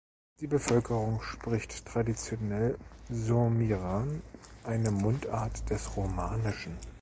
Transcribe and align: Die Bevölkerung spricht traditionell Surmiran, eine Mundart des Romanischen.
Die 0.39 0.47
Bevölkerung 0.47 1.21
spricht 1.21 1.85
traditionell 1.85 2.75
Surmiran, 3.11 4.23
eine 4.63 4.89
Mundart 4.89 5.69
des 5.69 5.95
Romanischen. 5.95 6.75